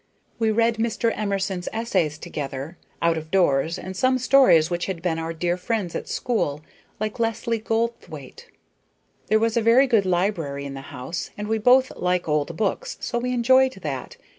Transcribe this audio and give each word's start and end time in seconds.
We 0.39 0.49
read 0.49 0.77
Mr. 0.77 1.15
Emerson's 1.15 1.69
essays 1.71 2.17
together, 2.17 2.75
out 3.03 3.19
of 3.19 3.29
doors, 3.29 3.77
and 3.77 3.95
some 3.95 4.17
stories 4.17 4.71
which 4.71 4.87
had 4.87 4.99
been 5.03 5.19
our 5.19 5.31
dear 5.31 5.57
friends 5.57 5.93
at 5.93 6.09
school, 6.09 6.61
like 6.99 7.19
"Leslie 7.19 7.59
Goldthwaite." 7.61 8.47
There 9.27 9.37
was 9.37 9.55
a 9.57 9.61
very 9.61 9.85
good 9.85 10.07
library 10.07 10.65
in 10.65 10.73
the 10.73 10.81
house, 10.89 11.29
and 11.37 11.47
we 11.47 11.59
both 11.59 11.91
like 11.95 12.27
old 12.27 12.57
books, 12.57 12.97
so 12.99 13.19
we 13.19 13.31
enjoyed 13.31 13.73
that. 13.83 14.17